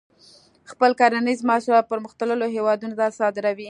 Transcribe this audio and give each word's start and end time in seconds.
خپل 0.71 0.91
کرنیز 0.99 1.39
محصولات 1.49 1.85
پرمختللو 1.91 2.45
هیوادونو 2.55 2.95
ته 2.99 3.05
صادروي. 3.19 3.59